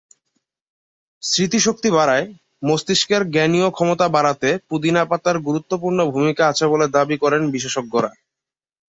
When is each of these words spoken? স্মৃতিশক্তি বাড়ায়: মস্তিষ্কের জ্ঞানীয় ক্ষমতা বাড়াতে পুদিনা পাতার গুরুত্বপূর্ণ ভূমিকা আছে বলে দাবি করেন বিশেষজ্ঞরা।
স্মৃতিশক্তি 1.23 1.89
বাড়ায়: 1.97 2.25
মস্তিষ্কের 2.63 3.21
জ্ঞানীয় 3.33 3.67
ক্ষমতা 3.71 4.05
বাড়াতে 4.15 4.49
পুদিনা 4.69 5.01
পাতার 5.05 5.37
গুরুত্বপূর্ণ 5.47 5.99
ভূমিকা 6.13 6.43
আছে 6.47 6.65
বলে 6.67 6.85
দাবি 6.95 7.15
করেন 7.23 7.41
বিশেষজ্ঞরা। 7.53 8.11